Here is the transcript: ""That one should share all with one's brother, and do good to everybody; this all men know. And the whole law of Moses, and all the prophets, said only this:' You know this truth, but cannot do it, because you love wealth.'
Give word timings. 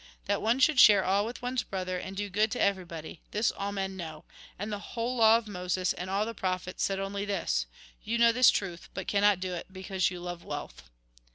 ""That 0.25 0.41
one 0.41 0.57
should 0.59 0.79
share 0.79 1.03
all 1.05 1.27
with 1.27 1.43
one's 1.43 1.61
brother, 1.61 1.95
and 1.99 2.17
do 2.17 2.27
good 2.27 2.49
to 2.53 2.59
everybody; 2.59 3.21
this 3.29 3.51
all 3.51 3.71
men 3.71 3.95
know. 3.95 4.25
And 4.57 4.73
the 4.73 4.79
whole 4.79 5.15
law 5.17 5.37
of 5.37 5.47
Moses, 5.47 5.93
and 5.93 6.09
all 6.09 6.25
the 6.25 6.33
prophets, 6.33 6.83
said 6.83 6.97
only 6.99 7.23
this:' 7.23 7.67
You 8.03 8.17
know 8.17 8.31
this 8.31 8.49
truth, 8.49 8.89
but 8.95 9.05
cannot 9.05 9.39
do 9.39 9.53
it, 9.53 9.71
because 9.71 10.09
you 10.09 10.19
love 10.19 10.43
wealth.' 10.43 10.89